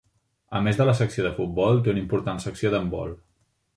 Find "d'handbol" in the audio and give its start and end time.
2.77-3.15